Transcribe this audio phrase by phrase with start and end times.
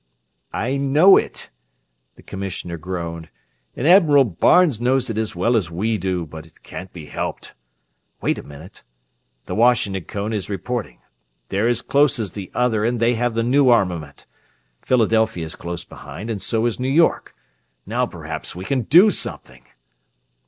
[0.55, 1.51] "I know it,"
[2.15, 3.29] the commissioner groaned,
[3.75, 7.53] "and Admiral Barnes knows it as well as we do, but it can't be helped
[8.19, 8.81] wait a minute!
[9.45, 11.01] The Washington cone is reporting.
[11.49, 14.25] They're as close as the other, and they have the new armament.
[14.81, 17.35] Philadelphia is close behind, and so is New York.
[17.85, 19.65] Now perhaps we can do something!"